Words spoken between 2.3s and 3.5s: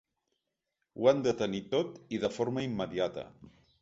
forma immediata.